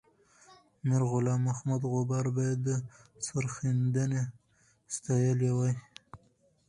میرغلام 0.87 1.39
محمد 1.47 1.81
غبار 1.93 2.25
باید 2.35 2.65
سرښندنه 3.27 4.21
ستایلې 4.95 5.51
وای. 5.57 5.73